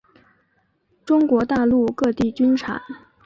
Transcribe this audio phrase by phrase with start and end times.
[1.05, 2.81] 中国大陆各地均产。